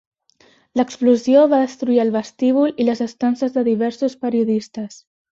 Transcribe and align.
L'explosió 0.79 1.41
va 1.51 1.59
destruir 1.63 1.99
el 2.03 2.09
vestíbul 2.15 2.73
i 2.85 2.87
les 2.87 3.03
estances 3.07 3.53
de 3.59 3.65
diversos 3.67 4.15
periodistes. 4.27 4.97